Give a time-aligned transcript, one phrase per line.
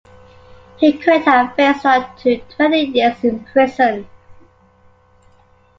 [0.79, 4.07] He could have faced up to twenty years in prison.